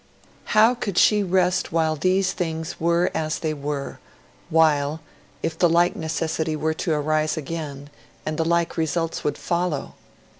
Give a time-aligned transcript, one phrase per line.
[0.57, 3.99] How could she rest while these things were as they were,
[4.49, 4.99] while,
[5.43, 7.91] if the like necessity were to arise again,
[8.25, 9.93] the like results would follow?